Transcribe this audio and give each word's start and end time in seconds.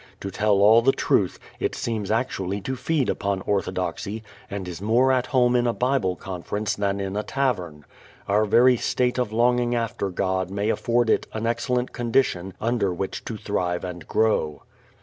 To 0.21 0.31
tell 0.31 0.55
all 0.61 0.81
the 0.81 0.91
truth, 0.93 1.37
it 1.59 1.75
seems 1.75 2.09
actually 2.09 2.59
to 2.61 2.75
feed 2.75 3.07
upon 3.07 3.41
orthodoxy 3.41 4.23
and 4.49 4.67
is 4.67 4.81
more 4.81 5.11
at 5.11 5.27
home 5.27 5.55
in 5.55 5.67
a 5.67 5.73
Bible 5.75 6.15
Conference 6.15 6.75
than 6.75 6.99
in 6.99 7.15
a 7.15 7.21
tavern. 7.21 7.85
Our 8.27 8.45
very 8.45 8.77
state 8.77 9.19
of 9.19 9.31
longing 9.31 9.75
after 9.75 10.09
God 10.09 10.49
may 10.49 10.69
afford 10.71 11.07
it 11.11 11.27
an 11.33 11.45
excellent 11.45 11.93
condition 11.93 12.55
under 12.59 12.91
which 12.91 13.23
to 13.25 13.37
thrive 13.37 13.83
and 13.83 14.07
grow. 14.07 14.63